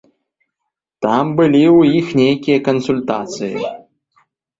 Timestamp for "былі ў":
1.39-1.99